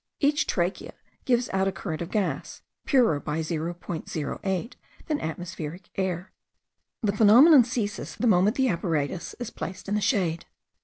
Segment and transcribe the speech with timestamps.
[0.19, 0.93] Each trachea
[1.25, 4.73] gives out a current of gas, purer by 0.08
[5.05, 6.31] than atmospheric air.
[7.03, 10.45] The phenomenon ceases the moment the apparatus is placed in the shade.